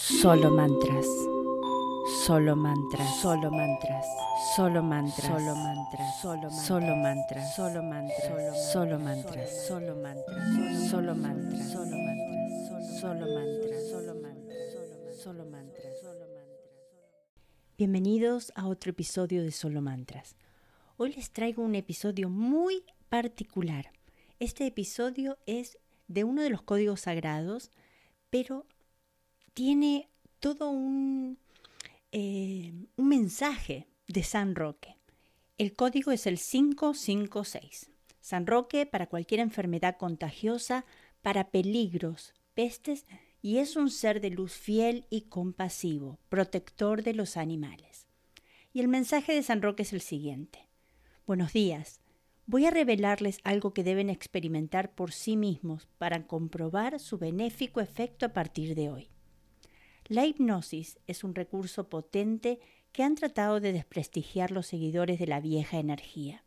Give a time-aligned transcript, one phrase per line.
[0.00, 1.06] Solo mantras.
[2.24, 3.20] Solo mantras.
[3.20, 4.06] Solo mantras.
[4.54, 5.26] Solo mantras.
[5.34, 6.20] Solo mantras.
[6.24, 7.56] Solo mantras.
[7.56, 8.70] Solo mantras.
[8.70, 9.60] Solo mantras.
[9.60, 9.84] Solo
[10.14, 10.70] mantras.
[10.70, 11.70] Solo mantras.
[11.70, 13.00] Solo mantras.
[13.00, 13.88] Solo mantras.
[13.90, 15.20] Solo mantras.
[15.20, 16.00] Solo mantras.
[16.00, 16.48] Solo mantras.
[17.76, 20.36] Bienvenidos a otro episodio de Solo Mantras.
[20.96, 23.90] Hoy les traigo un episodio muy particular.
[24.38, 27.72] Este episodio es de uno de los códigos sagrados,
[28.30, 28.64] pero
[29.58, 30.08] tiene
[30.38, 31.36] todo un,
[32.12, 34.94] eh, un mensaje de San Roque.
[35.58, 37.90] El código es el 556.
[38.20, 40.84] San Roque para cualquier enfermedad contagiosa,
[41.22, 43.04] para peligros, pestes,
[43.42, 48.06] y es un ser de luz fiel y compasivo, protector de los animales.
[48.72, 50.68] Y el mensaje de San Roque es el siguiente.
[51.26, 52.00] Buenos días.
[52.46, 58.24] Voy a revelarles algo que deben experimentar por sí mismos para comprobar su benéfico efecto
[58.24, 59.08] a partir de hoy.
[60.08, 62.60] La hipnosis es un recurso potente
[62.92, 66.44] que han tratado de desprestigiar los seguidores de la vieja energía.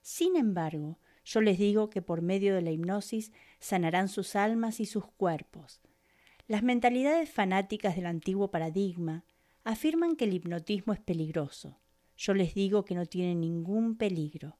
[0.00, 4.86] Sin embargo, yo les digo que por medio de la hipnosis sanarán sus almas y
[4.86, 5.82] sus cuerpos.
[6.46, 9.26] Las mentalidades fanáticas del antiguo paradigma
[9.64, 11.78] afirman que el hipnotismo es peligroso.
[12.16, 14.56] Yo les digo que no tiene ningún peligro.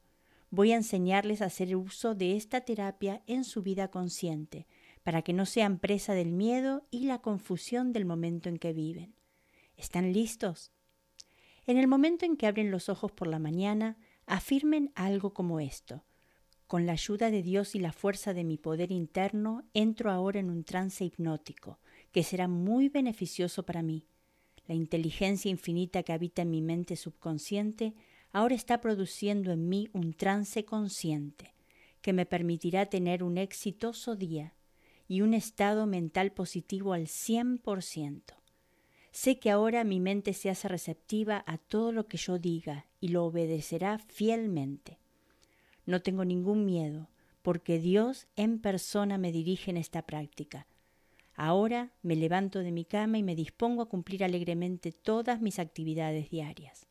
[0.51, 4.67] Voy a enseñarles a hacer uso de esta terapia en su vida consciente,
[5.09, 9.15] para que no sean presa del miedo y la confusión del momento en que viven.
[9.75, 10.71] ¿Están listos?
[11.65, 16.03] En el momento en que abren los ojos por la mañana, afirmen algo como esto.
[16.67, 20.51] Con la ayuda de Dios y la fuerza de mi poder interno, entro ahora en
[20.51, 21.79] un trance hipnótico,
[22.11, 24.05] que será muy beneficioso para mí.
[24.67, 27.95] La inteligencia infinita que habita en mi mente subconsciente
[28.31, 31.55] ahora está produciendo en mí un trance consciente,
[32.03, 34.53] que me permitirá tener un exitoso día
[35.09, 38.21] y un estado mental positivo al 100%.
[39.11, 43.09] Sé que ahora mi mente se hace receptiva a todo lo que yo diga y
[43.09, 44.99] lo obedecerá fielmente.
[45.87, 47.09] No tengo ningún miedo,
[47.41, 50.67] porque Dios en persona me dirige en esta práctica.
[51.33, 56.29] Ahora me levanto de mi cama y me dispongo a cumplir alegremente todas mis actividades
[56.29, 56.85] diarias.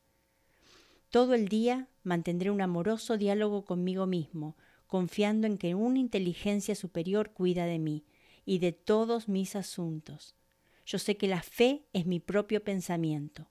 [1.10, 4.56] Todo el día mantendré un amoroso diálogo conmigo mismo,
[4.88, 8.04] confiando en que una inteligencia superior cuida de mí
[8.44, 10.34] y de todos mis asuntos.
[10.86, 13.46] Yo sé que la fe es mi propio pensamiento.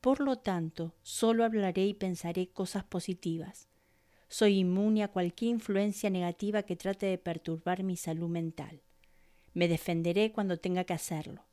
[0.00, 3.68] Por lo tanto, solo hablaré y pensaré cosas positivas.
[4.28, 8.80] Soy inmune a cualquier influencia negativa que trate de perturbar mi salud mental.
[9.54, 11.46] Me defenderé cuando tenga que hacerlo,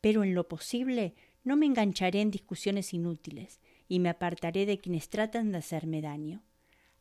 [0.00, 1.14] pero en lo posible
[1.44, 6.42] no me engancharé en discusiones inútiles y me apartaré de quienes tratan de hacerme daño.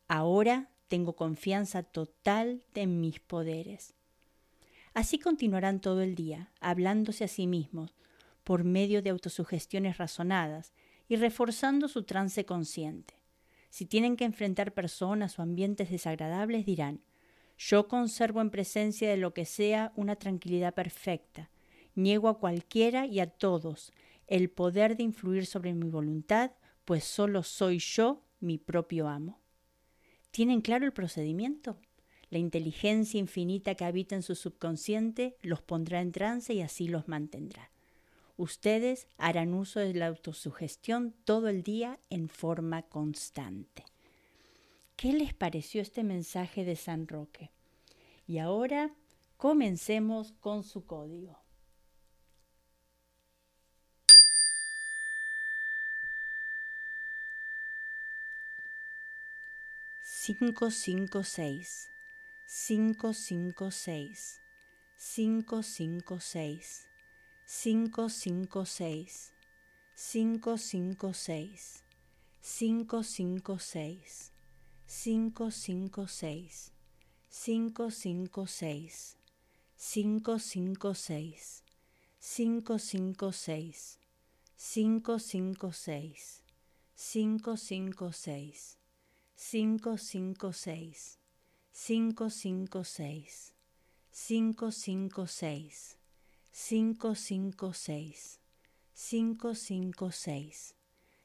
[0.07, 3.93] Ahora tengo confianza total en mis poderes.
[4.93, 7.95] Así continuarán todo el día, hablándose a sí mismos,
[8.43, 10.73] por medio de autosugestiones razonadas
[11.07, 13.13] y reforzando su trance consciente.
[13.69, 16.99] Si tienen que enfrentar personas o ambientes desagradables, dirán,
[17.57, 21.49] yo conservo en presencia de lo que sea una tranquilidad perfecta,
[21.95, 23.93] niego a cualquiera y a todos
[24.27, 26.51] el poder de influir sobre mi voluntad,
[26.83, 29.41] pues solo soy yo mi propio amo.
[30.31, 31.77] ¿Tienen claro el procedimiento?
[32.29, 37.09] La inteligencia infinita que habita en su subconsciente los pondrá en trance y así los
[37.09, 37.69] mantendrá.
[38.37, 43.83] Ustedes harán uso de la autosugestión todo el día en forma constante.
[44.95, 47.51] ¿Qué les pareció este mensaje de San Roque?
[48.25, 48.93] Y ahora
[49.35, 51.40] comencemos con su código.
[60.23, 61.89] Cinco, cinco, seis.
[62.45, 63.71] Cinco, cinco,
[80.93, 81.63] seis.
[82.29, 83.33] Cinco, cinco,
[85.71, 86.43] seis.
[86.95, 88.80] Cinco, cinco, seis.
[89.43, 91.17] Cinco, cinco, seis.
[91.73, 93.55] Cinco, cinco, seis.
[94.13, 95.97] 556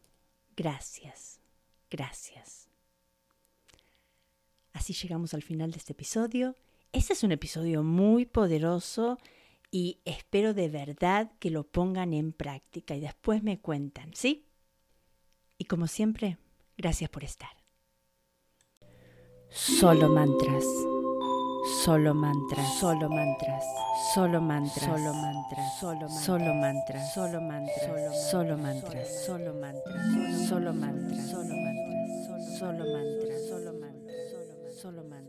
[0.56, 1.40] gracias,
[1.90, 2.73] gracias.
[4.74, 6.56] Así llegamos al final de este episodio.
[6.92, 9.18] Este es un episodio muy poderoso
[9.72, 14.46] y espero de verdad que lo pongan en práctica y después me cuentan, ¿sí?
[15.58, 16.38] Y como siempre,
[16.78, 17.52] gracias por estar.
[19.50, 20.66] Solo mantras.
[21.66, 23.64] Solo mantras, solo mantras,
[24.14, 30.74] solo mantras, solo mantras, solo mantras, solo mantras, solo mantras, solo mantras, solo mantras, solo
[30.74, 33.43] mantras, solo mantras, solo mantras,
[34.84, 35.23] Solomon.